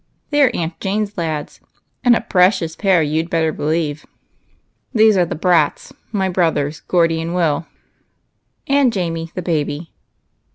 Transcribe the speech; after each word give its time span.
They 0.31 0.41
are 0.41 0.49
Aunt 0.55 0.79
Jane's 0.79 1.15
lads, 1.15 1.61
and 2.03 2.15
a 2.15 2.21
precious 2.21 2.75
pair 2.75 3.03
you 3.03 3.21
'd 3.21 3.29
better 3.29 3.51
believe. 3.51 4.03
These 4.93 5.15
are 5.15 5.27
the 5.27 5.35
Brats, 5.35 5.93
my 6.11 6.27
brothers, 6.27 6.81
Geordie 6.89 7.21
and 7.21 7.35
Will, 7.35 7.67
and 8.65 8.91
Jamie 8.91 9.29
the 9.35 9.43
Baby. 9.43 9.93